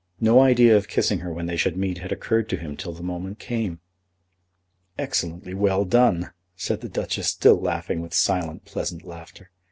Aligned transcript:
No 0.19 0.39
idea 0.39 0.75
of 0.75 0.87
kissing 0.87 1.19
her 1.19 1.31
when 1.31 1.45
they 1.45 1.55
should 1.55 1.77
meet 1.77 1.99
had 1.99 2.11
occurred 2.11 2.49
to 2.49 2.57
him 2.57 2.75
till 2.75 2.91
the 2.91 3.03
moment 3.03 3.37
came. 3.37 3.81
"Excellently 4.97 5.53
well 5.53 5.85
done," 5.85 6.31
said 6.55 6.81
the 6.81 6.89
Duchess, 6.89 7.27
still 7.27 7.61
laughing 7.61 8.01
with 8.01 8.11
silent 8.15 8.65
pleasant 8.65 9.03
laughter. 9.05 9.51